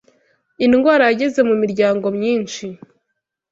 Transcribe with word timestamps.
Indwara 0.65 1.03
yageze 1.09 1.39
mu 1.49 1.55
miryango 1.61 2.05
myinshi 2.17 2.65